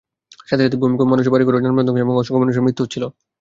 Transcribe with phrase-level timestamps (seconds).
[0.49, 3.03] সাথে সাথে ভূমিকম্পে মানুষের বাড়িঘর ও যানবাহন ধ্বংস এবং অসংখ্য মানুষের মৃত্যু হচ্ছিল।